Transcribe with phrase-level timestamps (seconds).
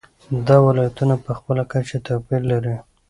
[0.47, 2.75] دا ولایتونه په خپله کچه توپیرونه لري.